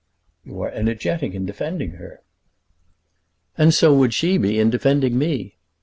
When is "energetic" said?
0.69-1.35